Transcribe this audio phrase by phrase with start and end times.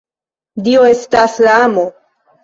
[0.67, 1.83] Dio estas la Amo.